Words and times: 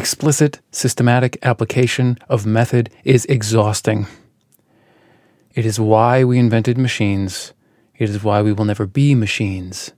Explicit, 0.00 0.60
systematic 0.72 1.36
application 1.42 2.16
of 2.26 2.46
method 2.46 2.88
is 3.04 3.26
exhausting. 3.26 4.06
It 5.54 5.66
is 5.66 5.78
why 5.78 6.24
we 6.24 6.38
invented 6.38 6.78
machines. 6.78 7.52
It 7.98 8.08
is 8.08 8.24
why 8.24 8.40
we 8.40 8.54
will 8.54 8.64
never 8.64 8.86
be 8.86 9.14
machines. 9.14 9.92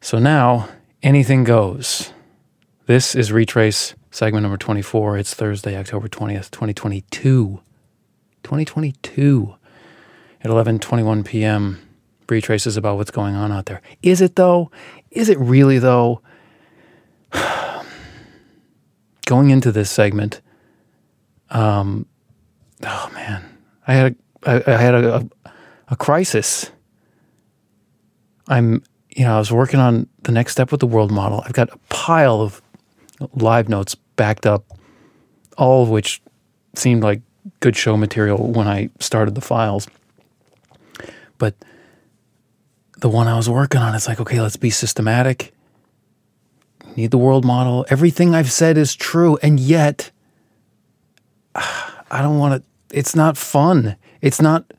So 0.00 0.20
now, 0.20 0.68
anything 1.02 1.42
goes. 1.42 2.12
This 2.86 3.16
is 3.16 3.32
Retraice 3.32 3.94
segment 4.12 4.44
number 4.44 4.58
24. 4.58 5.18
It's 5.18 5.34
Thursday, 5.34 5.76
October 5.76 6.06
20th, 6.06 6.52
2022. 6.52 7.60
2022 8.44 9.54
at 10.40 10.50
11:21 10.52 11.24
p.m. 11.24 11.82
Retraice 12.28 12.68
is 12.68 12.76
about 12.76 12.96
what's 12.96 13.10
going 13.10 13.34
on 13.34 13.50
out 13.50 13.66
there. 13.66 13.82
Is 14.04 14.20
it 14.20 14.36
though? 14.36 14.70
Is 15.10 15.28
it 15.28 15.38
really 15.40 15.80
though? 15.80 16.22
going 19.26 19.50
into 19.50 19.72
this 19.72 19.90
segment, 19.90 20.40
um, 21.50 22.06
oh 22.82 23.10
man, 23.14 23.44
I 23.86 23.94
had 23.94 24.16
a, 24.44 24.50
I, 24.50 24.72
I 24.74 24.76
had 24.76 24.94
a, 24.94 25.16
a, 25.16 25.52
a 25.88 25.96
crisis. 25.96 26.70
I'm, 28.48 28.82
you 29.10 29.24
know, 29.24 29.36
I 29.36 29.38
was 29.38 29.52
working 29.52 29.80
on 29.80 30.08
the 30.22 30.32
next 30.32 30.52
step 30.52 30.70
with 30.70 30.80
the 30.80 30.86
world 30.86 31.10
model. 31.10 31.42
I've 31.44 31.52
got 31.52 31.70
a 31.70 31.78
pile 31.88 32.40
of 32.40 32.62
live 33.34 33.68
notes 33.68 33.94
backed 34.16 34.46
up, 34.46 34.64
all 35.56 35.82
of 35.82 35.88
which 35.88 36.20
seemed 36.74 37.02
like 37.02 37.22
good 37.60 37.76
show 37.76 37.96
material 37.96 38.52
when 38.52 38.66
I 38.66 38.90
started 39.00 39.34
the 39.34 39.40
files. 39.40 39.86
But 41.38 41.54
the 42.98 43.08
one 43.08 43.28
I 43.28 43.36
was 43.36 43.48
working 43.48 43.80
on, 43.80 43.94
it's 43.94 44.08
like, 44.08 44.20
okay, 44.20 44.40
let's 44.40 44.56
be 44.56 44.70
systematic 44.70 45.52
need 46.96 47.10
the 47.10 47.18
world 47.18 47.44
model. 47.44 47.84
Everything 47.88 48.34
I've 48.34 48.52
said 48.52 48.76
is 48.76 48.94
true. 48.94 49.38
And 49.42 49.58
yet, 49.58 50.10
I 51.54 52.20
don't 52.22 52.38
want 52.38 52.62
to, 52.62 52.96
it's 52.96 53.14
not 53.14 53.36
fun. 53.36 53.96
It's 54.20 54.40
not, 54.40 54.72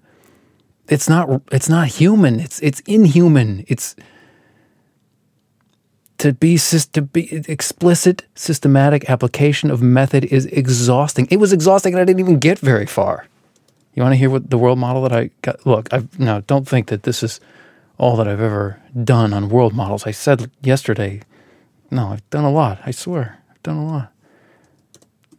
it's 0.87 1.09
not, 1.09 1.41
it's 1.51 1.69
not 1.69 1.87
human. 1.87 2.39
It's, 2.39 2.59
it's 2.61 2.81
inhuman. 2.81 3.65
It's, 3.67 3.95
to 6.23 6.31
be 6.31 6.57
to 6.57 7.01
be 7.01 7.43
explicit 7.49 8.25
systematic 8.33 9.09
application 9.09 9.69
of 9.69 9.81
method 9.81 10.23
is 10.23 10.45
exhausting. 10.45 11.27
It 11.29 11.35
was 11.35 11.51
exhausting 11.51 11.93
and 11.93 12.01
I 12.01 12.05
didn't 12.05 12.21
even 12.21 12.39
get 12.39 12.59
very 12.59 12.85
far. 12.85 13.27
You 13.93 14.03
want 14.03 14.13
to 14.13 14.17
hear 14.17 14.29
what 14.29 14.49
the 14.49 14.57
world 14.57 14.79
model 14.79 15.01
that 15.01 15.11
I 15.11 15.31
got? 15.41 15.65
Look, 15.65 15.93
I 15.93 16.07
no, 16.17 16.39
don't 16.41 16.65
think 16.65 16.87
that 16.87 17.03
this 17.03 17.23
is 17.23 17.41
all 17.97 18.15
that 18.15 18.27
I've 18.27 18.39
ever 18.39 18.81
done 19.03 19.33
on 19.33 19.49
world 19.49 19.73
models. 19.73 20.07
I 20.07 20.11
said 20.11 20.49
yesterday 20.61 21.23
no, 21.91 22.07
I've 22.07 22.29
done 22.29 22.43
a 22.43 22.51
lot. 22.51 22.79
I 22.85 22.91
swear, 22.91 23.39
I've 23.49 23.63
done 23.63 23.77
a 23.77 23.85
lot. 23.85 24.11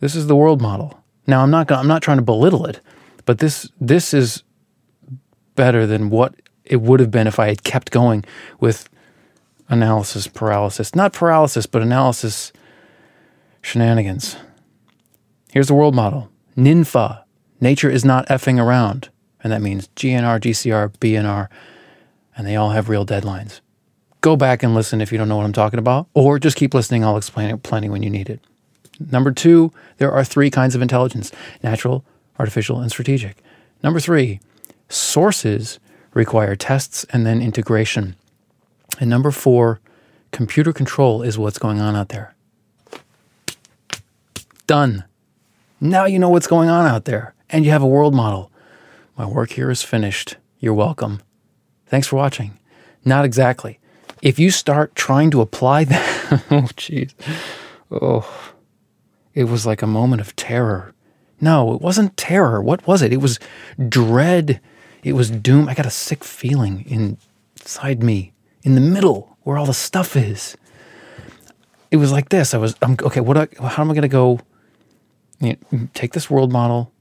This 0.00 0.14
is 0.14 0.27
the 0.27 0.37
world 0.37 0.61
model. 0.61 1.03
Now, 1.27 1.42
I'm 1.42 1.50
not 1.50 1.67
gonna, 1.67 1.81
I'm 1.81 1.89
not 1.89 2.03
trying 2.03 2.19
to 2.19 2.23
belittle 2.23 2.67
it, 2.67 2.81
but 3.25 3.39
this 3.39 3.70
this 3.81 4.12
is 4.12 4.42
better 5.55 5.87
than 5.87 6.11
what 6.11 6.34
it 6.65 6.81
would 6.81 7.00
have 7.00 7.11
been 7.11 7.27
if 7.27 7.39
I 7.39 7.47
had 7.47 7.65
kept 7.65 7.91
going 7.91 8.25
with 8.61 8.89
analysis 9.69 10.27
paralysis. 10.27 10.95
Not 10.95 11.12
paralysis, 11.12 11.67
but 11.67 11.83
analysis 11.83 12.53
shenanigans. 13.62 14.37
Here's 15.53 15.69
the 15.69 15.75
world 15.75 15.95
model. 15.95 16.31
NINFA. 16.56 17.22
Nature 17.61 17.91
is 17.91 18.05
not 18.05 18.27
effing 18.28 18.61
around. 18.61 19.09
And 19.42 19.53
that 19.53 19.62
means 19.62 19.89
GNR, 19.97 20.41
GCR, 20.41 20.91
BNR, 20.98 21.48
and 22.37 22.47
they 22.47 22.56
all 22.56 22.70
have 22.70 22.89
real 22.89 23.05
deadlines. 23.05 23.61
Go 24.25 24.36
back 24.36 24.62
and 24.62 24.75
listen 24.75 25.03
if 25.03 25.12
you 25.12 25.19
don't 25.19 25.28
know 25.28 25.36
what 25.36 25.44
I'm 25.44 25.53
talking 25.53 25.78
about, 25.78 26.06
or 26.14 26.39
just 26.39 26.56
keep 26.56 26.72
listening. 26.72 27.05
I'll 27.05 27.19
explain 27.19 27.50
it 27.50 27.62
plenty 27.62 27.91
when 27.91 28.03
you 28.03 28.08
need 28.08 28.31
it. 28.31 28.41
Number 28.98 29.31
two, 29.31 29.70
there 29.98 30.11
are 30.11 30.25
three 30.25 30.48
kinds 30.48 30.75
of 30.75 30.81
intelligence 30.81 31.31
natural, 31.62 32.06
artificial, 32.39 32.81
and 32.81 32.91
strategic. 32.91 33.42
Number 33.83 34.00
three, 34.00 34.41
sources 34.88 35.78
require 36.15 36.56
tests 36.56 37.04
and 37.10 37.26
then 37.26 37.43
integration. 37.43 38.16
And 38.99 39.10
number 39.10 39.31
four, 39.31 39.81
computer 40.32 40.72
control 40.72 41.20
is 41.20 41.37
what's 41.37 41.59
going 41.59 41.78
on 41.78 41.94
out 41.94 42.09
there. 42.09 42.34
Done. 44.66 45.04
Now 45.82 46.06
you 46.06 46.19
know 46.19 46.31
what's 46.31 46.47
going 46.47 46.70
on 46.70 46.87
out 46.87 47.04
there, 47.04 47.34
and 47.50 47.66
you 47.66 47.72
have 47.72 47.82
a 47.82 47.87
world 47.87 48.15
model. 48.15 48.50
My 49.19 49.26
work 49.26 49.50
here 49.50 49.70
is 49.70 49.82
finished. 49.82 50.37
You're 50.60 50.72
welcome. 50.72 51.20
Thanks 51.84 52.06
for 52.06 52.16
watching. 52.16 52.59
Not 53.04 53.26
exactly 53.26 53.81
if 54.25 54.39
you 54.39 54.51
start 54.51 54.95
trying 54.97 55.31
to 55.31 55.43
apply 55.43 55.85
that, 55.85 56.43
oh, 56.51 56.62
jeez. 56.77 57.12
Oh, 57.93 58.53
it 59.35 59.45
was 59.45 59.67
like 59.67 59.83
a 59.83 59.87
moment 59.87 60.21
of 60.21 60.35
terror. 60.35 60.95
No, 61.41 61.75
it 61.75 61.81
wasn't 61.81 62.17
terror. 62.17 62.61
What 62.62 62.87
was 62.87 63.03
it? 63.03 63.12
It 63.12 63.19
was 63.19 63.39
dread. 63.89 64.61
It 65.05 65.12
was 65.12 65.31
doom. 65.31 65.69
I 65.69 65.75
got 65.75 65.87
a 65.87 65.91
sick 65.91 66.25
feeling 66.25 66.85
inside 66.89 68.03
me, 68.03 68.33
in 68.62 68.75
the 68.75 68.81
middle 68.81 69.37
where 69.43 69.59
all 69.59 69.67
the 69.67 69.75
stuff 69.75 70.17
is. 70.17 70.56
It 71.91 71.99
was 71.99 72.11
like 72.11 72.31
this. 72.31 72.55
I 72.55 72.59
was, 72.59 72.75
I'm 72.81 72.97
okay. 73.03 73.21
What? 73.21 73.55
how 73.59 73.83
am 73.83 73.91
I 73.91 73.95
going 73.95 74.03
to 74.03 74.09
go? 74.09 74.41
You 75.41 75.56
know, 75.71 75.89
take 75.93 76.15
this 76.15 76.31
world 76.31 76.51
model 76.51 76.93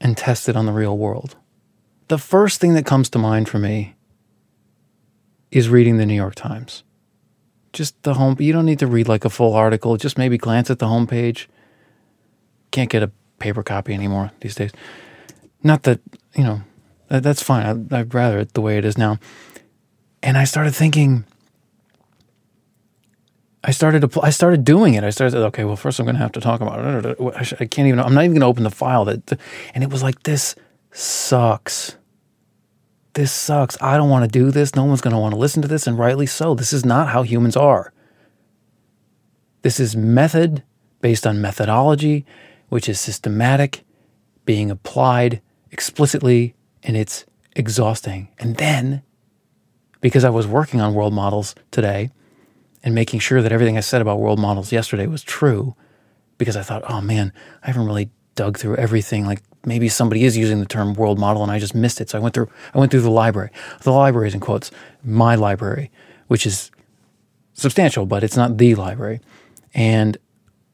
and 0.00 0.16
test 0.16 0.48
it 0.48 0.56
on 0.56 0.66
the 0.66 0.72
real 0.72 0.98
world. 0.98 1.36
The 2.08 2.18
first 2.18 2.60
thing 2.60 2.74
that 2.74 2.86
comes 2.86 3.08
to 3.10 3.18
mind 3.18 3.48
for 3.48 3.58
me 3.58 3.95
is 5.50 5.68
reading 5.68 5.96
the 5.96 6.06
New 6.06 6.14
York 6.14 6.34
Times. 6.34 6.82
Just 7.72 8.00
the 8.02 8.14
home, 8.14 8.36
you 8.38 8.52
don't 8.52 8.64
need 8.64 8.78
to 8.78 8.86
read 8.86 9.08
like 9.08 9.24
a 9.24 9.30
full 9.30 9.54
article, 9.54 9.96
just 9.96 10.18
maybe 10.18 10.38
glance 10.38 10.70
at 10.70 10.78
the 10.78 10.86
homepage. 10.86 11.46
Can't 12.70 12.90
get 12.90 13.02
a 13.02 13.10
paper 13.38 13.62
copy 13.62 13.92
anymore 13.92 14.32
these 14.40 14.54
days. 14.54 14.72
Not 15.62 15.82
that, 15.84 16.00
you 16.34 16.44
know, 16.44 16.62
that's 17.08 17.42
fine. 17.42 17.88
I, 17.90 18.00
I'd 18.00 18.14
rather 18.14 18.38
it 18.38 18.54
the 18.54 18.60
way 18.60 18.78
it 18.78 18.84
is 18.84 18.96
now. 18.96 19.18
And 20.22 20.36
I 20.36 20.44
started 20.44 20.74
thinking, 20.74 21.24
I 23.62 23.72
started 23.72 24.08
to, 24.10 24.20
I 24.22 24.30
started 24.30 24.64
doing 24.64 24.94
it. 24.94 25.04
I 25.04 25.10
started 25.10 25.36
okay. 25.46 25.64
Well, 25.64 25.76
first 25.76 25.98
I'm 25.98 26.06
going 26.06 26.14
to 26.14 26.22
have 26.22 26.32
to 26.32 26.40
talk 26.40 26.60
about 26.60 27.04
it. 27.04 27.16
I 27.60 27.66
can't 27.66 27.88
even. 27.88 27.98
I'm 27.98 28.14
not 28.14 28.22
even 28.22 28.32
going 28.32 28.40
to 28.40 28.46
open 28.46 28.62
the 28.62 28.70
file. 28.70 29.04
That 29.04 29.38
and 29.74 29.82
it 29.82 29.90
was 29.90 30.02
like 30.04 30.22
this 30.22 30.54
sucks 30.92 31.96
this 33.16 33.32
sucks. 33.32 33.80
I 33.80 33.96
don't 33.96 34.10
want 34.10 34.30
to 34.30 34.38
do 34.38 34.50
this. 34.50 34.76
No 34.76 34.84
one's 34.84 35.00
going 35.00 35.14
to 35.14 35.18
want 35.18 35.32
to 35.32 35.40
listen 35.40 35.62
to 35.62 35.68
this, 35.68 35.86
and 35.86 35.98
rightly 35.98 36.26
so. 36.26 36.54
This 36.54 36.72
is 36.72 36.84
not 36.84 37.08
how 37.08 37.22
humans 37.22 37.56
are. 37.56 37.92
This 39.62 39.80
is 39.80 39.96
method 39.96 40.62
based 41.00 41.26
on 41.26 41.40
methodology, 41.40 42.26
which 42.68 42.90
is 42.90 43.00
systematic, 43.00 43.84
being 44.44 44.70
applied 44.70 45.40
explicitly, 45.70 46.54
and 46.82 46.94
it's 46.94 47.24
exhausting. 47.56 48.28
And 48.38 48.56
then, 48.56 49.02
because 50.02 50.22
I 50.22 50.30
was 50.30 50.46
working 50.46 50.82
on 50.82 50.94
world 50.94 51.14
models 51.14 51.54
today 51.70 52.10
and 52.84 52.94
making 52.94 53.20
sure 53.20 53.40
that 53.40 53.50
everything 53.50 53.78
I 53.78 53.80
said 53.80 54.02
about 54.02 54.20
world 54.20 54.38
models 54.38 54.72
yesterday 54.72 55.06
was 55.06 55.22
true, 55.22 55.74
because 56.36 56.56
I 56.56 56.62
thought, 56.62 56.84
oh 56.86 57.00
man, 57.00 57.32
I 57.62 57.68
haven't 57.68 57.86
really 57.86 58.10
dug 58.36 58.58
through 58.58 58.76
everything 58.76 59.26
like 59.26 59.42
maybe 59.64 59.88
somebody 59.88 60.24
is 60.24 60.36
using 60.36 60.60
the 60.60 60.66
term 60.66 60.94
world 60.94 61.18
model 61.18 61.42
and 61.42 61.50
I 61.50 61.58
just 61.58 61.74
missed 61.74 62.00
it. 62.00 62.10
So 62.10 62.18
I 62.18 62.20
went 62.20 62.34
through 62.34 62.48
I 62.72 62.78
went 62.78 62.92
through 62.92 63.00
the 63.00 63.10
library. 63.10 63.50
The 63.82 63.90
library 63.90 64.28
is 64.28 64.34
in 64.34 64.40
quotes, 64.40 64.70
my 65.02 65.34
library, 65.34 65.90
which 66.28 66.46
is 66.46 66.70
substantial, 67.54 68.06
but 68.06 68.22
it's 68.22 68.36
not 68.36 68.58
the 68.58 68.74
library. 68.76 69.20
And 69.74 70.16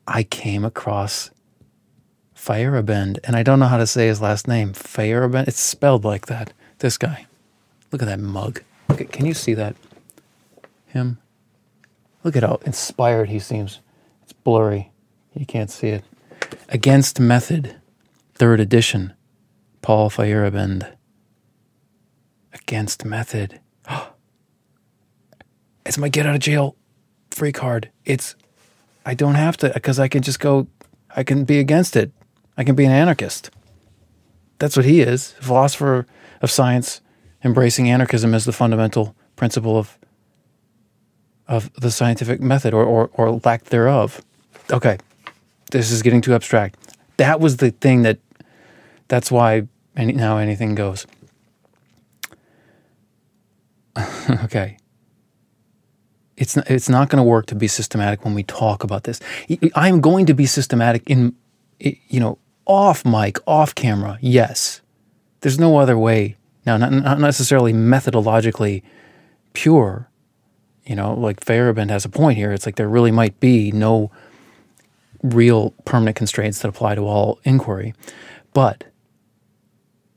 I 0.07 0.23
came 0.25 0.65
across 0.65 1.31
Feyerabend, 2.37 3.19
and 3.25 3.37
I 3.37 3.45
don't 3.45 3.61
know 3.61 3.67
how 3.67 3.77
to 3.77 3.87
say 3.87 4.09
his 4.09 4.21
last 4.21 4.49
name. 4.49 4.73
Feyerabend. 4.73 5.47
It's 5.47 5.61
spelled 5.61 6.05
like 6.05 6.27
that. 6.27 6.53
This 6.79 6.99
guy. 6.99 7.27
Look 7.93 8.03
at 8.03 8.07
that 8.07 8.19
mug. 8.19 8.63
Look 8.89 9.01
at, 9.01 9.13
can 9.13 9.27
you 9.27 9.35
see 9.35 9.55
that? 9.55 9.77
Him. 10.87 11.19
Look 12.25 12.37
at 12.37 12.43
how 12.43 12.61
inspired 12.67 13.29
he 13.29 13.39
seems. 13.39 13.81
It's 14.25 14.33
blurry. 14.33 14.91
You 15.35 15.47
can't 15.47 15.71
see 15.71 15.89
it. 15.89 16.05
Against 16.69 17.21
Method 17.21 17.77
third 18.35 18.61
edition, 18.61 19.13
Paul 19.83 20.11
Feyerabend. 20.11 20.97
Against 22.53 23.05
Method. 23.05 23.61
it's 25.87 25.99
my 25.99 26.09
get 26.09 26.27
out 26.27 26.35
of 26.35 26.41
jail 26.41 26.77
free 27.31 27.53
card. 27.53 27.91
It's, 28.05 28.35
I 29.07 29.15
don't 29.15 29.37
have 29.37 29.57
to, 29.59 29.71
because 29.73 29.99
I 29.99 30.09
can 30.09 30.23
just 30.23 30.41
go, 30.41 30.67
I 31.15 31.23
can 31.23 31.45
be 31.45 31.59
against 31.59 31.97
it. 31.97 32.11
I 32.57 32.65
can 32.65 32.75
be 32.75 32.85
an 32.85 32.93
anarchist. 32.93 33.51
That's 34.59 34.77
what 34.77 34.85
he 34.85 35.01
is, 35.01 35.33
philosopher 35.41 36.07
of 36.41 36.51
science, 36.51 37.01
embracing 37.45 37.91
anarchism 37.91 38.35
as 38.35 38.45
the 38.45 38.53
fundamental 38.53 39.15
principle 39.37 39.79
of 39.79 39.99
of 41.49 41.73
the 41.75 41.91
scientific 41.91 42.41
method 42.41 42.73
or, 42.73 42.85
or, 42.85 43.11
or 43.15 43.41
lack 43.45 43.65
thereof. 43.65 44.23
Okay, 44.71 44.97
this 45.73 45.91
is 45.91 46.03
getting 46.03 46.21
too 46.21 46.35
abstract. 46.35 46.79
That 47.17 47.41
was 47.41 47.59
the 47.59 47.71
thing 47.71 48.03
that 48.03 48.19
that's 49.09 49.31
why 49.31 49.67
any, 49.97 50.13
now 50.13 50.39
anything 50.39 50.75
goes. 50.75 51.07
okay. 54.45 54.79
It's 56.37 56.57
not, 56.57 56.71
it's 56.71 56.89
not 56.89 57.09
going 57.09 57.19
to 57.19 57.29
work 57.29 57.47
to 57.47 57.55
be 57.55 57.69
systematic 57.69 58.25
when 58.25 58.35
we 58.35 58.43
talk 58.43 58.85
about 58.85 59.05
this. 59.05 59.21
I'm 59.75 60.01
going 60.01 60.27
to 60.27 60.35
be 60.35 60.47
systematic 60.47 61.03
in, 61.07 61.35
you 61.79 62.21
know, 62.21 62.39
off 62.65 63.05
mic, 63.05 63.39
off 63.47 63.75
camera. 63.75 64.19
Yes, 64.21 64.81
there's 65.41 65.59
no 65.59 65.77
other 65.79 65.99
way. 65.99 66.37
Now, 66.65 66.77
not, 66.77 66.93
not 66.93 67.19
necessarily 67.19 67.73
methodologically 67.73 68.83
pure. 69.53 70.09
You 70.85 70.97
know, 70.97 71.15
like 71.15 71.41
Feyerabend 71.41 71.91
has 71.91 72.05
a 72.05 72.09
point 72.09 72.39
here. 72.39 72.53
It's 72.53 72.67
like 72.67 72.77
there 72.77 72.89
really 72.89 73.11
might 73.11 73.39
be 73.39 73.71
no 73.73 74.11
real 75.23 75.71
permanent 75.85 76.17
constraints 76.17 76.61
that 76.61 76.69
apply 76.69 76.95
to 76.95 77.03
all 77.03 77.39
inquiry, 77.45 77.95
but 78.53 78.85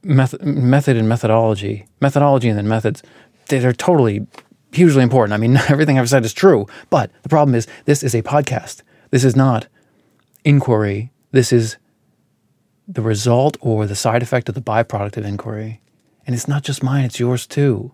method, 0.03 0.43
method 0.43 0.97
and 0.97 1.09
methodology, 1.09 1.85
methodology 2.01 2.49
and 2.49 2.57
then 2.57 2.67
methods, 2.67 3.03
they're 3.47 3.73
totally 3.73 4.25
hugely 4.71 5.03
important. 5.03 5.33
I 5.33 5.37
mean, 5.37 5.57
everything 5.69 5.99
I've 5.99 6.09
said 6.09 6.25
is 6.25 6.33
true, 6.33 6.67
but 6.89 7.11
the 7.23 7.29
problem 7.29 7.55
is 7.55 7.67
this 7.85 8.03
is 8.03 8.15
a 8.15 8.21
podcast. 8.21 8.81
This 9.11 9.23
is 9.23 9.35
not 9.35 9.67
inquiry. 10.43 11.11
This 11.31 11.51
is 11.51 11.77
the 12.87 13.01
result 13.01 13.57
or 13.61 13.85
the 13.85 13.95
side 13.95 14.21
effect 14.21 14.47
of 14.47 14.55
the 14.55 14.61
byproduct 14.61 15.17
of 15.17 15.25
inquiry. 15.25 15.81
And 16.25 16.35
it's 16.35 16.47
not 16.47 16.63
just 16.63 16.83
mine, 16.83 17.05
it's 17.05 17.19
yours 17.19 17.47
too. 17.47 17.93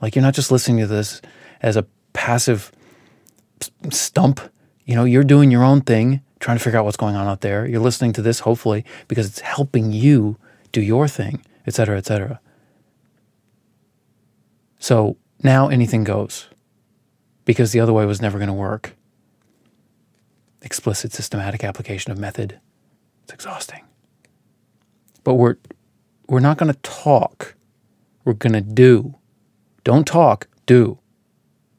Like 0.00 0.14
you're 0.14 0.22
not 0.22 0.34
just 0.34 0.50
listening 0.50 0.78
to 0.78 0.86
this 0.86 1.20
as 1.60 1.76
a 1.76 1.86
passive 2.12 2.72
stump. 3.90 4.40
You 4.84 4.96
know, 4.96 5.04
you're 5.04 5.24
doing 5.24 5.50
your 5.50 5.62
own 5.62 5.80
thing, 5.80 6.22
trying 6.42 6.58
to 6.58 6.62
figure 6.62 6.78
out 6.78 6.84
what's 6.84 6.96
going 6.96 7.14
on 7.14 7.28
out 7.28 7.40
there. 7.40 7.64
You're 7.66 7.80
listening 7.80 8.12
to 8.14 8.22
this, 8.22 8.40
hopefully, 8.40 8.84
because 9.06 9.26
it's 9.26 9.40
helping 9.40 9.92
you 9.92 10.36
do 10.72 10.82
your 10.82 11.06
thing, 11.06 11.40
et 11.68 11.74
cetera, 11.74 11.96
et 11.96 12.04
cetera. 12.04 12.40
So 14.80 15.16
now 15.42 15.68
anything 15.68 16.02
goes 16.02 16.48
because 17.44 17.70
the 17.70 17.78
other 17.78 17.92
way 17.92 18.04
was 18.06 18.20
never 18.20 18.38
going 18.38 18.48
to 18.48 18.54
work. 18.54 18.96
Explicit 20.62 21.12
systematic 21.12 21.62
application 21.62 22.10
of 22.10 22.18
method. 22.18 22.58
It's 23.22 23.32
exhausting. 23.32 23.84
But 25.22 25.34
we're 25.34 25.56
we're 26.26 26.40
not 26.40 26.58
going 26.58 26.72
to 26.72 26.80
talk. 26.80 27.54
We're 28.24 28.32
going 28.32 28.52
to 28.54 28.60
do. 28.60 29.14
Don't 29.84 30.06
talk, 30.06 30.48
do. 30.66 30.98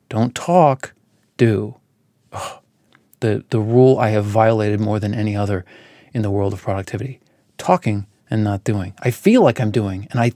Don't 0.08 0.34
talk, 0.34 0.94
do. 1.36 1.76
The 3.24 3.42
the 3.52 3.60
rule 3.62 3.98
I 4.00 4.10
have 4.10 4.26
violated 4.26 4.82
more 4.82 5.00
than 5.00 5.14
any 5.14 5.34
other 5.34 5.64
in 6.14 6.24
the 6.24 6.30
world 6.30 6.52
of 6.52 6.62
productivity. 6.62 7.22
Talking 7.58 8.06
and 8.30 8.44
not 8.44 8.66
doing. 8.66 8.94
I 9.00 9.12
feel 9.12 9.42
like 9.42 9.62
I'm 9.62 9.72
doing 9.72 10.10
and 10.12 10.20
I 10.20 10.34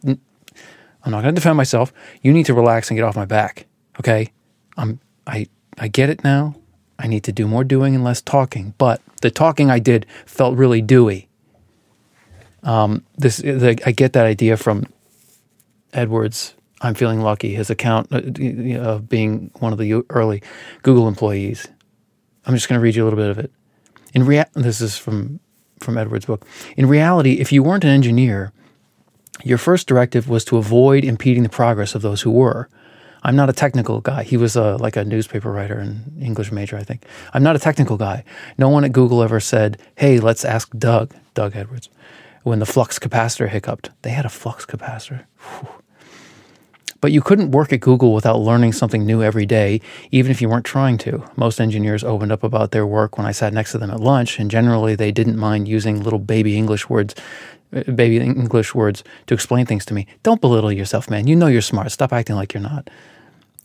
I'm 1.03 1.11
not 1.11 1.21
going 1.21 1.35
to 1.35 1.39
defend 1.39 1.57
myself. 1.57 1.91
You 2.21 2.31
need 2.31 2.45
to 2.45 2.53
relax 2.53 2.89
and 2.89 2.97
get 2.97 3.03
off 3.03 3.17
my 3.17 3.25
back. 3.25 3.65
Okay? 3.99 4.31
I'm 4.77 5.01
I 5.27 5.47
I 5.77 5.89
get 5.89 6.09
it 6.09 6.23
now. 6.23 6.55
I 6.97 7.07
need 7.07 7.25
to 7.25 7.33
do 7.33 7.45
more 7.45 7.65
doing 7.65 7.93
and 7.93 8.05
less 8.05 8.21
talking. 8.21 8.73
But 8.77 9.01
the 9.21 9.31
talking 9.31 9.69
I 9.69 9.79
did 9.79 10.05
felt 10.25 10.57
really 10.57 10.81
dewy. 10.81 11.27
Um, 12.63 13.03
this 13.17 13.37
the, 13.37 13.77
I 13.85 13.91
get 13.91 14.13
that 14.13 14.25
idea 14.25 14.55
from 14.55 14.85
Edwards. 15.91 16.55
I'm 16.79 16.93
feeling 16.93 17.19
lucky. 17.19 17.53
His 17.53 17.69
account 17.69 18.07
uh, 18.13 18.21
of 18.79 19.09
being 19.09 19.51
one 19.59 19.73
of 19.73 19.77
the 19.77 20.05
early 20.09 20.41
Google 20.83 21.09
employees. 21.09 21.67
I'm 22.47 22.55
just 22.55 22.67
going 22.69 22.79
to 22.79 22.83
read 22.83 22.95
you 22.95 23.03
a 23.03 23.05
little 23.05 23.19
bit 23.19 23.29
of 23.29 23.37
it. 23.37 23.51
In 24.13 24.25
rea- 24.25 24.45
this 24.53 24.81
is 24.81 24.97
from 24.97 25.39
from 25.79 25.97
Edwards' 25.97 26.25
book. 26.25 26.43
In 26.75 26.87
reality, 26.87 27.33
if 27.33 27.51
you 27.51 27.61
weren't 27.61 27.83
an 27.83 27.91
engineer, 27.91 28.51
your 29.43 29.59
first 29.59 29.85
directive 29.85 30.27
was 30.27 30.43
to 30.45 30.57
avoid 30.57 31.03
impeding 31.03 31.43
the 31.43 31.49
progress 31.49 31.93
of 31.93 32.01
those 32.01 32.21
who 32.21 32.31
were. 32.31 32.67
I'm 33.21 33.35
not 33.35 33.49
a 33.49 33.53
technical 33.53 34.01
guy. 34.01 34.23
He 34.23 34.37
was 34.37 34.55
a, 34.55 34.77
like 34.77 34.95
a 34.95 35.03
newspaper 35.03 35.51
writer 35.51 35.77
and 35.77 36.19
English 36.19 36.51
major, 36.51 36.77
I 36.77 36.83
think. 36.83 37.05
I'm 37.33 37.43
not 37.43 37.55
a 37.55 37.59
technical 37.59 37.97
guy. 37.97 38.23
No 38.57 38.69
one 38.69 38.85
at 38.85 38.91
Google 38.91 39.21
ever 39.21 39.39
said, 39.39 39.77
hey, 39.95 40.19
let's 40.19 40.45
ask 40.45 40.71
Doug, 40.71 41.13
Doug 41.33 41.55
Edwards, 41.55 41.89
when 42.43 42.59
the 42.59 42.65
flux 42.65 42.97
capacitor 42.97 43.49
hiccuped. 43.49 43.91
They 44.01 44.11
had 44.11 44.25
a 44.25 44.29
flux 44.29 44.65
capacitor. 44.65 45.25
Whew. 45.37 45.69
But 46.99 47.11
you 47.11 47.21
couldn't 47.21 47.51
work 47.51 47.71
at 47.71 47.79
Google 47.79 48.13
without 48.13 48.39
learning 48.39 48.73
something 48.73 49.05
new 49.05 49.21
every 49.21 49.45
day, 49.45 49.81
even 50.11 50.31
if 50.31 50.41
you 50.41 50.49
weren't 50.49 50.65
trying 50.65 50.97
to. 50.99 51.23
Most 51.35 51.61
engineers 51.61 52.03
opened 52.03 52.31
up 52.31 52.43
about 52.43 52.71
their 52.71 52.87
work 52.87 53.17
when 53.17 53.27
I 53.27 53.31
sat 53.31 53.53
next 53.53 53.71
to 53.73 53.77
them 53.77 53.91
at 53.91 53.99
lunch, 53.99 54.39
and 54.39 54.49
generally 54.49 54.95
they 54.95 55.11
didn't 55.11 55.37
mind 55.37 55.67
using 55.67 56.01
little 56.01 56.19
baby 56.19 56.57
English 56.57 56.89
words 56.89 57.13
baby 57.71 58.17
English 58.17 58.73
words 58.73 59.03
to 59.25 59.33
explain 59.33 59.65
things 59.65 59.85
to 59.85 59.93
me. 59.93 60.07
Don't 60.23 60.41
belittle 60.41 60.71
yourself, 60.71 61.09
man. 61.09 61.27
You 61.27 61.35
know 61.35 61.47
you're 61.47 61.61
smart. 61.61 61.91
Stop 61.91 62.13
acting 62.13 62.35
like 62.35 62.53
you're 62.53 62.63
not. 62.63 62.89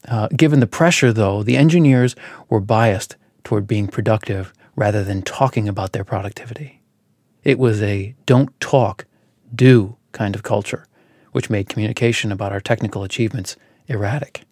Uh, 0.09 0.29
given 0.37 0.61
the 0.61 0.67
pressure, 0.67 1.13
though, 1.13 1.43
the 1.43 1.57
engineers 1.57 2.17
were 2.49 2.61
biased 2.61 3.17
toward 3.45 3.67
being 3.67 3.87
productive 3.87 4.53
rather 4.75 5.05
than 5.05 5.23
talking 5.23 5.69
about 5.69 5.93
their 5.93 6.05
productivity. 6.05 6.81
It 7.45 7.59
was 7.59 7.83
a 7.83 8.15
don't 8.27 8.59
talk, 8.61 9.07
do 9.55 9.97
kind 10.13 10.35
of 10.35 10.43
culture, 10.43 10.87
which 11.33 11.51
made 11.51 11.69
communication 11.69 12.31
about 12.31 12.53
our 12.53 12.61
technical 12.61 13.03
achievements 13.03 13.57
erratic. 13.89 14.45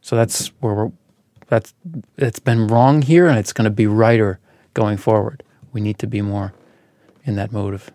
So 0.00 0.16
that's 0.16 0.48
where 0.60 0.74
we're, 0.74 0.92
that's 1.48 1.74
it's 2.16 2.38
been 2.38 2.66
wrong 2.68 3.02
here, 3.02 3.26
and 3.26 3.38
it's 3.38 3.52
going 3.52 3.64
to 3.64 3.70
be 3.70 3.86
righter 3.86 4.38
going 4.74 4.96
forward. 4.96 5.42
We 5.72 5.80
need 5.80 5.98
to 5.98 6.06
be 6.06 6.22
more 6.22 6.52
in 7.24 7.36
that 7.36 7.52
mode 7.52 7.74
of 7.74 7.90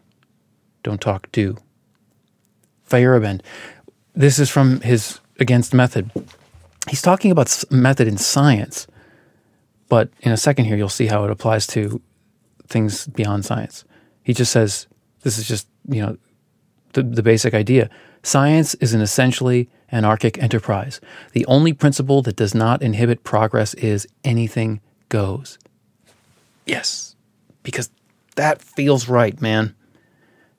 don't 0.83 1.01
talk, 1.01 1.31
do. 1.31 1.57
Feyerabend. 2.89 3.41
This 4.13 4.39
is 4.39 4.49
from 4.49 4.81
his 4.81 5.19
Against 5.39 5.73
Method. 5.73 6.11
He's 6.89 7.01
talking 7.01 7.31
about 7.31 7.63
method 7.69 8.07
in 8.07 8.17
science, 8.17 8.87
but 9.87 10.09
in 10.21 10.31
a 10.31 10.37
second 10.37 10.65
here, 10.65 10.75
you'll 10.75 10.89
see 10.89 11.05
how 11.05 11.23
it 11.23 11.31
applies 11.31 11.67
to 11.67 12.01
things 12.67 13.07
beyond 13.07 13.45
science. 13.45 13.85
He 14.23 14.33
just 14.33 14.51
says, 14.51 14.87
this 15.21 15.37
is 15.37 15.47
just, 15.47 15.67
you 15.87 16.01
know, 16.01 16.17
the, 16.93 17.03
the 17.03 17.23
basic 17.23 17.53
idea. 17.53 17.89
Science 18.23 18.75
is 18.75 18.93
an 18.93 19.01
essentially 19.01 19.69
anarchic 19.91 20.41
enterprise. 20.41 20.99
The 21.31 21.45
only 21.45 21.73
principle 21.73 22.21
that 22.23 22.35
does 22.35 22.53
not 22.53 22.81
inhibit 22.81 23.23
progress 23.23 23.73
is 23.75 24.07
anything 24.23 24.81
goes. 25.09 25.57
Yes, 26.65 27.15
because 27.63 27.89
that 28.35 28.61
feels 28.61 29.07
right, 29.07 29.39
man. 29.41 29.75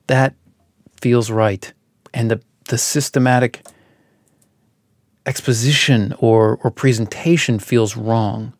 That 0.07 0.35
feels 0.99 1.31
right. 1.31 1.71
And 2.13 2.29
the, 2.29 2.41
the 2.65 2.77
systematic 2.77 3.65
exposition 5.25 6.13
or, 6.19 6.59
or 6.63 6.71
presentation 6.71 7.59
feels 7.59 7.95
wrong. 7.95 8.53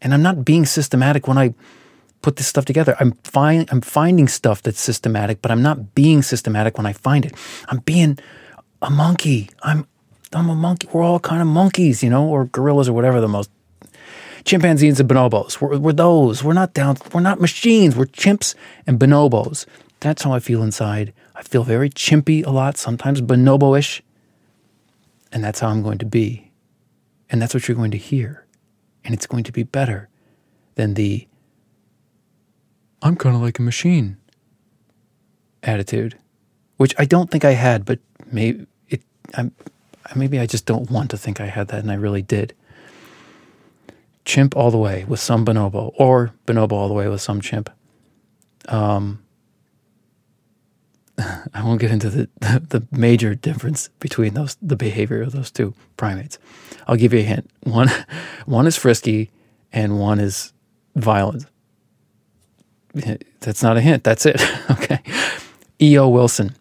And 0.00 0.14
I'm 0.14 0.22
not 0.22 0.44
being 0.44 0.66
systematic 0.66 1.26
when 1.26 1.38
I 1.38 1.54
put 2.24 2.36
this 2.36 2.46
stuff 2.46 2.64
together. 2.64 2.96
I'm 2.98 3.12
find, 3.22 3.68
I'm 3.70 3.82
finding 3.82 4.28
stuff 4.28 4.62
that's 4.62 4.80
systematic, 4.80 5.42
but 5.42 5.50
I'm 5.50 5.60
not 5.60 5.94
being 5.94 6.22
systematic 6.22 6.78
when 6.78 6.86
I 6.86 6.94
find 6.94 7.26
it. 7.26 7.34
I'm 7.68 7.80
being 7.80 8.18
a 8.80 8.88
monkey. 8.88 9.50
I'm 9.62 9.86
I'm 10.32 10.48
a 10.48 10.54
monkey. 10.54 10.88
We're 10.90 11.02
all 11.02 11.20
kind 11.20 11.42
of 11.42 11.46
monkeys, 11.46 12.02
you 12.02 12.08
know, 12.08 12.26
or 12.26 12.46
gorillas 12.46 12.88
or 12.88 12.94
whatever 12.94 13.20
the 13.20 13.28
most 13.28 13.50
chimpanzees 14.46 14.98
and 14.98 15.08
bonobos. 15.08 15.60
We're, 15.60 15.76
we're 15.78 15.92
those. 15.92 16.42
We're 16.42 16.54
not 16.54 16.72
down. 16.72 16.96
We're 17.12 17.20
not 17.20 17.40
machines. 17.40 17.94
We're 17.94 18.06
chimps 18.06 18.54
and 18.86 18.98
bonobos. 18.98 19.66
That's 20.00 20.22
how 20.22 20.32
I 20.32 20.40
feel 20.40 20.62
inside. 20.62 21.12
I 21.36 21.42
feel 21.42 21.62
very 21.62 21.90
chimpy 21.90 22.44
a 22.44 22.50
lot, 22.50 22.78
sometimes 22.78 23.20
bonobo-ish, 23.20 24.02
and 25.30 25.44
that's 25.44 25.60
how 25.60 25.68
I'm 25.68 25.82
going 25.82 25.98
to 25.98 26.06
be. 26.06 26.50
And 27.28 27.40
that's 27.40 27.54
what 27.54 27.68
you're 27.68 27.76
going 27.76 27.90
to 27.92 27.98
hear. 27.98 28.46
And 29.04 29.14
it's 29.14 29.26
going 29.26 29.44
to 29.44 29.52
be 29.52 29.62
better 29.62 30.08
than 30.74 30.94
the 30.94 31.28
I'm 33.04 33.16
kind 33.16 33.36
of 33.36 33.42
like 33.42 33.58
a 33.58 33.62
machine 33.62 34.16
attitude, 35.62 36.18
which 36.78 36.94
I 36.98 37.04
don't 37.04 37.30
think 37.30 37.44
I 37.44 37.52
had, 37.52 37.84
but 37.84 38.00
maybe 38.32 38.66
it 38.88 39.02
I'm 39.34 39.52
maybe 40.16 40.40
I 40.40 40.46
just 40.46 40.66
don't 40.66 40.90
want 40.90 41.10
to 41.10 41.18
think 41.18 41.40
I 41.40 41.46
had 41.46 41.68
that 41.68 41.80
and 41.80 41.90
I 41.92 41.94
really 41.94 42.22
did 42.22 42.54
chimp 44.24 44.56
all 44.56 44.70
the 44.70 44.78
way 44.78 45.04
with 45.04 45.20
some 45.20 45.44
bonobo, 45.44 45.92
or 45.96 46.32
bonobo 46.46 46.72
all 46.72 46.88
the 46.88 46.94
way 46.94 47.08
with 47.08 47.20
some 47.20 47.42
chimp. 47.42 47.70
Um, 48.68 49.22
I 51.18 51.62
won't 51.62 51.80
get 51.80 51.90
into 51.90 52.08
the, 52.08 52.28
the, 52.40 52.80
the, 52.80 52.86
major 52.90 53.34
difference 53.34 53.88
between 54.00 54.32
those 54.32 54.56
the 54.62 54.76
behavior 54.76 55.20
of 55.20 55.32
those 55.32 55.50
two 55.50 55.74
primates. 55.98 56.38
I'll 56.88 56.96
give 56.96 57.12
you 57.12 57.20
a 57.20 57.22
hint. 57.22 57.50
One 57.64 57.90
one 58.46 58.66
is 58.66 58.76
frisky 58.76 59.30
and 59.72 60.00
one 60.00 60.18
is 60.20 60.54
violent. 60.96 61.44
That's 63.40 63.62
not 63.62 63.76
a 63.76 63.80
hint. 63.80 64.04
That's 64.04 64.26
it. 64.26 64.40
okay. 64.70 65.00
E.O. 65.80 66.08
Wilson, 66.08 66.54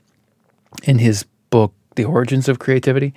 in 0.84 1.00
his 1.00 1.25
book 1.50 1.74
The 1.96 2.06
Origins 2.06 2.50
of 2.50 2.60
Creativity, 2.60 3.13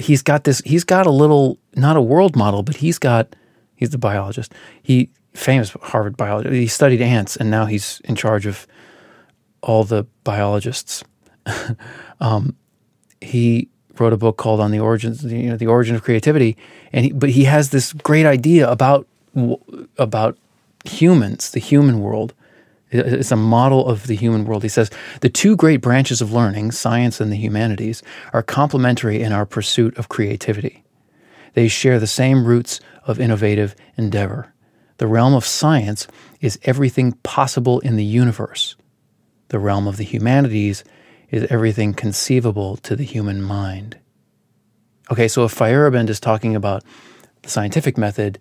he's 0.00 0.22
got 0.22 0.44
this. 0.44 0.60
He's 0.64 0.84
got 0.84 1.06
a 1.06 1.10
little 1.10 1.58
not 1.74 1.96
a 1.96 2.02
world 2.02 2.36
model, 2.36 2.62
but 2.62 2.76
he's 2.76 2.98
got 2.98 3.34
He's 3.76 3.90
the 3.90 3.98
biologist. 3.98 4.52
He 4.82 5.10
famous 5.34 5.70
Harvard 5.82 6.16
biologist. 6.16 6.54
He 6.54 6.66
studied 6.66 7.02
ants, 7.02 7.36
and 7.36 7.50
now 7.50 7.66
he's 7.66 8.00
in 8.04 8.16
charge 8.16 8.46
of 8.46 8.66
all 9.62 9.84
the 9.84 10.06
biologists. 10.24 11.04
um, 12.20 12.56
he 13.20 13.68
wrote 13.98 14.14
a 14.14 14.16
book 14.16 14.38
called 14.38 14.60
"On 14.60 14.70
the 14.70 14.80
Origins," 14.80 15.22
you 15.22 15.50
know, 15.50 15.56
the 15.56 15.66
origin 15.66 15.94
of 15.94 16.02
creativity, 16.02 16.56
and 16.92 17.04
he, 17.04 17.12
but 17.12 17.30
he 17.30 17.44
has 17.44 17.70
this 17.70 17.92
great 17.92 18.26
idea 18.26 18.68
about 18.68 19.06
about 19.98 20.38
humans, 20.84 21.50
the 21.50 21.60
human 21.60 22.00
world. 22.00 22.32
It's 22.90 23.32
a 23.32 23.36
model 23.36 23.86
of 23.86 24.06
the 24.06 24.14
human 24.14 24.44
world. 24.44 24.62
He 24.62 24.68
says 24.68 24.90
the 25.20 25.28
two 25.28 25.56
great 25.56 25.80
branches 25.80 26.20
of 26.20 26.32
learning, 26.32 26.70
science 26.72 27.20
and 27.20 27.32
the 27.32 27.36
humanities, 27.36 28.02
are 28.32 28.42
complementary 28.42 29.22
in 29.22 29.32
our 29.32 29.44
pursuit 29.44 29.96
of 29.98 30.08
creativity. 30.08 30.84
They 31.54 31.68
share 31.68 31.98
the 31.98 32.06
same 32.06 32.44
roots 32.44 32.80
of 33.04 33.18
innovative 33.18 33.74
endeavor. 33.96 34.52
The 34.98 35.06
realm 35.06 35.34
of 35.34 35.44
science 35.44 36.06
is 36.40 36.58
everything 36.62 37.12
possible 37.22 37.80
in 37.80 37.96
the 37.96 38.04
universe. 38.04 38.76
The 39.48 39.58
realm 39.58 39.86
of 39.86 39.96
the 39.96 40.04
humanities 40.04 40.84
is 41.30 41.46
everything 41.50 41.92
conceivable 41.92 42.76
to 42.78 42.94
the 42.94 43.04
human 43.04 43.42
mind. 43.42 43.98
Okay, 45.10 45.28
so 45.28 45.44
if 45.44 45.54
Feyerabend 45.54 46.08
is 46.08 46.20
talking 46.20 46.56
about 46.56 46.84
the 47.42 47.48
scientific 47.48 47.98
method, 47.98 48.38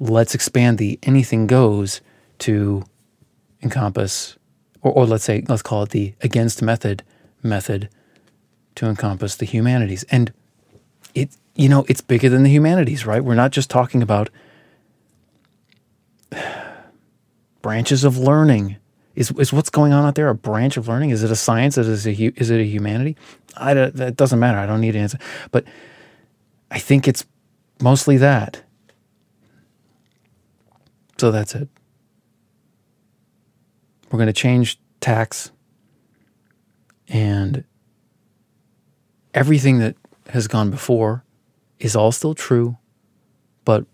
let's 0.00 0.34
expand 0.34 0.78
the 0.78 0.98
anything 1.02 1.46
goes 1.46 2.00
to 2.40 2.84
encompass, 3.64 4.36
or, 4.82 4.92
or 4.92 5.06
let's 5.06 5.24
say, 5.24 5.44
let's 5.48 5.62
call 5.62 5.82
it 5.82 5.90
the 5.90 6.14
against 6.20 6.62
method 6.62 7.02
method 7.42 7.88
to 8.76 8.86
encompass 8.86 9.36
the 9.36 9.46
humanities. 9.46 10.04
And 10.04 10.32
it, 11.14 11.30
you 11.54 11.68
know, 11.68 11.84
it's 11.88 12.00
bigger 12.00 12.28
than 12.28 12.42
the 12.42 12.50
humanities, 12.50 13.06
right? 13.06 13.22
We're 13.22 13.34
not 13.34 13.52
just 13.52 13.70
talking 13.70 14.02
about 14.02 14.30
branches 17.62 18.04
of 18.04 18.18
learning. 18.18 18.76
Is, 19.14 19.30
is 19.32 19.52
what's 19.52 19.70
going 19.70 19.92
on 19.92 20.04
out 20.04 20.16
there 20.16 20.28
a 20.28 20.34
branch 20.34 20.76
of 20.76 20.88
learning? 20.88 21.10
Is 21.10 21.22
it 21.22 21.30
a 21.30 21.36
science? 21.36 21.78
Is 21.78 22.06
it 22.06 22.18
a, 22.18 22.32
is 22.40 22.50
it 22.50 22.60
a 22.60 22.64
humanity? 22.64 23.16
I, 23.56 23.74
that 23.74 24.16
doesn't 24.16 24.40
matter. 24.40 24.58
I 24.58 24.66
don't 24.66 24.80
need 24.80 24.92
to 24.92 24.98
answer. 24.98 25.18
But 25.52 25.64
I 26.70 26.80
think 26.80 27.06
it's 27.06 27.24
mostly 27.80 28.16
that. 28.16 28.62
So 31.18 31.30
that's 31.30 31.54
it. 31.54 31.68
We're 34.14 34.18
going 34.18 34.28
to 34.28 34.32
change 34.32 34.78
tax 35.00 35.50
and 37.08 37.64
everything 39.34 39.80
that 39.80 39.96
has 40.28 40.46
gone 40.46 40.70
before 40.70 41.24
is 41.80 41.96
all 41.96 42.12
still 42.12 42.32
true. 42.32 42.78
But 43.64 43.86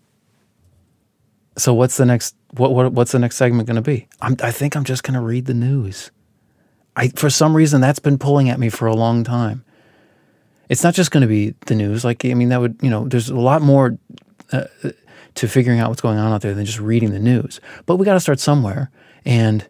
so 1.56 1.72
what's 1.72 1.96
the 1.96 2.04
next 2.04 2.36
what, 2.50 2.74
what 2.74 2.92
what's 2.92 3.12
the 3.12 3.18
next 3.18 3.36
segment 3.36 3.66
going 3.66 3.76
to 3.76 3.80
be? 3.80 4.08
I'm, 4.20 4.36
I 4.42 4.50
think 4.50 4.76
I'm 4.76 4.84
just 4.84 5.04
going 5.04 5.14
to 5.14 5.22
read 5.22 5.46
the 5.46 5.54
news. 5.54 6.10
I 6.96 7.08
for 7.08 7.30
some 7.30 7.56
reason 7.56 7.80
that's 7.80 7.98
been 7.98 8.18
pulling 8.18 8.50
at 8.50 8.60
me 8.60 8.68
for 8.68 8.84
a 8.84 8.94
long 8.94 9.24
time. 9.24 9.64
It's 10.68 10.84
not 10.84 10.92
just 10.92 11.12
going 11.12 11.22
to 11.22 11.28
be 11.28 11.54
the 11.64 11.74
news. 11.74 12.04
Like 12.04 12.26
I 12.26 12.34
mean, 12.34 12.50
that 12.50 12.60
would 12.60 12.76
you 12.82 12.90
know, 12.90 13.08
there's 13.08 13.30
a 13.30 13.40
lot 13.40 13.62
more 13.62 13.96
uh, 14.52 14.64
to 15.36 15.48
figuring 15.48 15.80
out 15.80 15.88
what's 15.88 16.02
going 16.02 16.18
on 16.18 16.30
out 16.30 16.42
there 16.42 16.52
than 16.52 16.66
just 16.66 16.78
reading 16.78 17.12
the 17.12 17.18
news. 17.18 17.58
But 17.86 17.96
we 17.96 18.04
got 18.04 18.12
to 18.12 18.20
start 18.20 18.38
somewhere, 18.38 18.90
and 19.24 19.66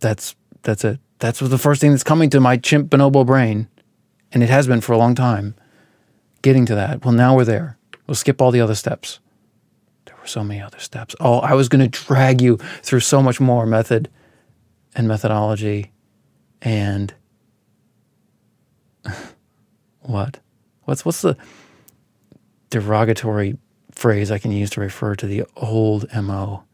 that's 0.00 0.34
that's 0.62 0.84
it. 0.84 0.98
That's 1.18 1.40
the 1.40 1.58
first 1.58 1.80
thing 1.80 1.90
that's 1.90 2.02
coming 2.02 2.30
to 2.30 2.40
my 2.40 2.56
chimp 2.56 2.90
bonobo 2.90 3.24
brain, 3.26 3.68
and 4.32 4.42
it 4.42 4.48
has 4.48 4.66
been 4.66 4.80
for 4.80 4.92
a 4.92 4.98
long 4.98 5.14
time. 5.14 5.54
Getting 6.42 6.64
to 6.66 6.74
that. 6.74 7.04
Well, 7.04 7.12
now 7.12 7.36
we're 7.36 7.44
there. 7.44 7.78
We'll 8.06 8.14
skip 8.14 8.40
all 8.40 8.50
the 8.50 8.62
other 8.62 8.74
steps. 8.74 9.20
There 10.06 10.16
were 10.18 10.26
so 10.26 10.42
many 10.42 10.60
other 10.60 10.78
steps. 10.78 11.14
Oh, 11.20 11.40
I 11.40 11.52
was 11.52 11.68
going 11.68 11.88
to 11.88 12.04
drag 12.06 12.40
you 12.40 12.56
through 12.82 13.00
so 13.00 13.22
much 13.22 13.40
more 13.40 13.66
method 13.66 14.08
and 14.94 15.06
methodology, 15.06 15.92
and 16.62 17.12
what? 20.00 20.40
What's 20.84 21.04
what's 21.04 21.22
the 21.22 21.36
derogatory 22.70 23.58
phrase 23.92 24.30
I 24.30 24.38
can 24.38 24.52
use 24.52 24.70
to 24.70 24.80
refer 24.80 25.14
to 25.16 25.26
the 25.26 25.44
old 25.56 26.06
MO. 26.14 26.64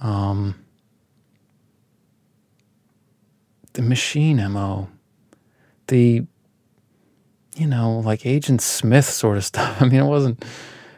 Um, 0.00 0.64
the 3.74 3.82
machine 3.82 4.36
MO, 4.52 4.88
the, 5.86 6.24
you 7.56 7.66
know, 7.66 7.98
like 8.00 8.26
Agent 8.26 8.60
Smith 8.62 9.06
sort 9.06 9.36
of 9.36 9.44
stuff. 9.52 9.80
I 9.80 9.86
mean, 9.86 10.00
it 10.00 10.06
wasn't, 10.06 10.44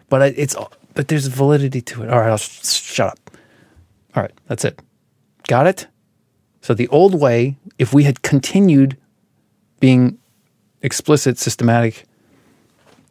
but 0.09 0.23
it's, 0.37 0.57
but 0.95 1.09
there's 1.09 1.26
validity 1.26 1.81
to 1.81 2.02
it. 2.02 2.11
All 2.11 2.21
right, 2.21 2.31
I'll 2.31 2.38
sh- 2.38 2.62
shut 2.64 3.09
up. 3.09 3.19
All 4.14 4.23
right, 4.23 4.33
that's 4.47 4.64
it. 4.64 4.81
Got 5.49 5.67
it? 5.67 5.87
So 6.61 6.75
the 6.75 6.88
old 6.88 7.14
way, 7.21 7.57
if 7.79 7.93
we 7.93 8.05
had 8.05 8.23
continued 8.23 8.97
being 9.81 10.19
explicit, 10.83 11.38
systematic, 11.38 12.05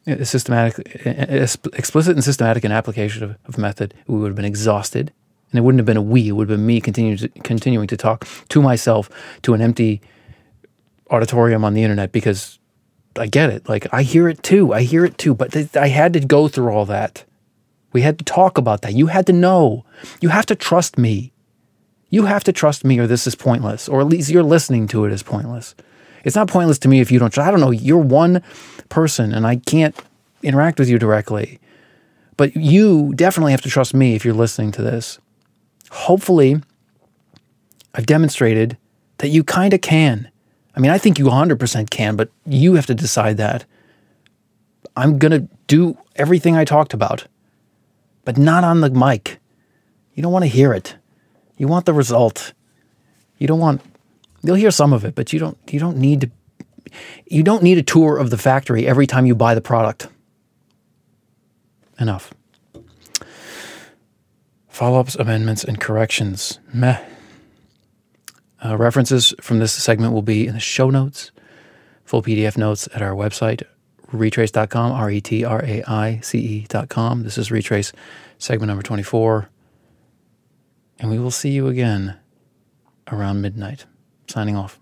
uh, 0.07 0.23
systematic, 0.23 1.05
uh, 1.05 1.09
uh, 1.09 1.47
explicit 1.73 2.15
and 2.15 2.23
systematic 2.23 2.63
in 2.63 2.71
application 2.71 3.23
of, 3.23 3.37
of 3.45 3.57
method, 3.57 3.93
we 4.07 4.17
would 4.19 4.27
have 4.27 4.35
been 4.35 4.45
exhausted. 4.45 5.11
And 5.51 5.59
it 5.59 5.61
wouldn't 5.61 5.79
have 5.79 5.85
been 5.85 5.97
a 5.97 6.01
we, 6.01 6.29
it 6.29 6.31
would 6.31 6.49
have 6.49 6.57
been 6.57 6.65
me 6.65 6.79
continuing 6.79 7.17
to, 7.17 7.27
continuing 7.43 7.87
to 7.87 7.97
talk 7.97 8.27
to 8.49 8.61
myself 8.61 9.09
to 9.41 9.53
an 9.53 9.61
empty 9.61 10.01
auditorium 11.09 11.65
on 11.65 11.73
the 11.73 11.83
internet 11.83 12.11
because 12.11 12.57
I 13.17 13.27
get 13.27 13.49
it. 13.49 13.67
Like, 13.67 13.87
I 13.93 14.03
hear 14.03 14.29
it 14.29 14.41
too. 14.43 14.73
I 14.73 14.83
hear 14.83 15.03
it 15.03 15.17
too. 15.17 15.33
But 15.33 15.51
th- 15.51 15.75
I 15.75 15.87
had 15.87 16.13
to 16.13 16.21
go 16.21 16.47
through 16.47 16.71
all 16.71 16.85
that. 16.85 17.25
We 17.91 18.01
had 18.01 18.17
to 18.19 18.25
talk 18.25 18.57
about 18.57 18.81
that. 18.83 18.93
You 18.93 19.07
had 19.07 19.25
to 19.27 19.33
know. 19.33 19.85
You 20.21 20.29
have 20.29 20.45
to 20.45 20.55
trust 20.55 20.97
me. 20.97 21.33
You 22.09 22.25
have 22.25 22.43
to 22.45 22.53
trust 22.53 22.83
me, 22.83 22.99
or 22.99 23.07
this 23.07 23.27
is 23.27 23.35
pointless, 23.35 23.87
or 23.87 24.01
at 24.01 24.07
least 24.07 24.29
you're 24.29 24.43
listening 24.43 24.87
to 24.87 25.05
it 25.05 25.11
is 25.11 25.23
pointless. 25.23 25.75
It's 26.23 26.35
not 26.35 26.49
pointless 26.49 26.79
to 26.79 26.87
me 26.87 26.99
if 26.99 27.11
you 27.11 27.19
don't. 27.19 27.37
I 27.37 27.51
don't 27.51 27.59
know. 27.59 27.71
You're 27.71 27.97
one 27.97 28.41
person, 28.89 29.33
and 29.33 29.47
I 29.47 29.57
can't 29.57 29.95
interact 30.43 30.79
with 30.79 30.89
you 30.89 30.99
directly. 30.99 31.59
But 32.37 32.55
you 32.55 33.13
definitely 33.15 33.51
have 33.51 33.61
to 33.61 33.69
trust 33.69 33.93
me 33.93 34.15
if 34.15 34.25
you're 34.25 34.33
listening 34.33 34.71
to 34.73 34.81
this. 34.81 35.19
Hopefully, 35.91 36.61
I've 37.93 38.05
demonstrated 38.05 38.77
that 39.17 39.29
you 39.29 39.43
kind 39.43 39.73
of 39.73 39.81
can. 39.81 40.29
I 40.75 40.79
mean, 40.79 40.91
I 40.91 40.97
think 40.97 41.19
you 41.19 41.25
100% 41.25 41.89
can, 41.89 42.15
but 42.15 42.29
you 42.45 42.75
have 42.75 42.85
to 42.87 42.95
decide 42.95 43.37
that. 43.37 43.65
I'm 44.95 45.19
going 45.19 45.31
to 45.31 45.47
do 45.67 45.97
everything 46.15 46.55
I 46.55 46.65
talked 46.65 46.93
about, 46.93 47.27
but 48.25 48.37
not 48.37 48.63
on 48.63 48.81
the 48.81 48.89
mic. 48.89 49.39
You 50.15 50.23
don't 50.23 50.31
want 50.31 50.43
to 50.43 50.49
hear 50.49 50.73
it. 50.73 50.95
You 51.57 51.67
want 51.67 51.85
the 51.85 51.93
result. 51.93 52.53
You 53.37 53.47
don't 53.47 53.59
want 53.59 53.81
You'll 54.43 54.55
hear 54.55 54.71
some 54.71 54.93
of 54.93 55.05
it, 55.05 55.15
but 55.15 55.33
you 55.33 55.39
don't 55.39 55.57
you 55.69 55.79
don't 55.79 55.97
need 55.97 56.21
to 56.21 56.31
you 57.27 57.43
don't 57.43 57.63
need 57.63 57.77
a 57.77 57.83
tour 57.83 58.17
of 58.17 58.29
the 58.29 58.37
factory 58.37 58.87
every 58.87 59.07
time 59.07 59.25
you 59.25 59.35
buy 59.35 59.55
the 59.55 59.61
product. 59.61 60.07
Enough. 61.99 62.33
Follow-ups, 64.81 65.13
amendments, 65.13 65.63
and 65.63 65.79
corrections. 65.79 66.57
Meh. 66.73 66.99
Uh, 68.65 68.75
references 68.75 69.31
from 69.39 69.59
this 69.59 69.71
segment 69.71 70.11
will 70.11 70.23
be 70.23 70.47
in 70.47 70.55
the 70.55 70.59
show 70.59 70.89
notes. 70.89 71.29
Full 72.03 72.23
PDF 72.23 72.57
notes 72.57 72.89
at 72.91 73.03
our 73.03 73.13
website, 73.13 73.61
retraice.com, 74.11 74.91
R 74.91 75.11
E 75.11 75.21
T 75.21 75.45
R 75.45 75.63
A 75.63 75.83
I 75.87 76.19
C 76.23 76.39
E.com. 76.39 77.21
This 77.21 77.37
is 77.37 77.49
Retraice, 77.49 77.93
segment 78.39 78.69
number 78.69 78.81
24. 78.81 79.49
And 80.97 81.11
we 81.11 81.19
will 81.19 81.29
see 81.29 81.51
you 81.51 81.67
again 81.67 82.17
around 83.11 83.39
midnight 83.39 83.85
signing 84.27 84.55
off. 84.55 84.80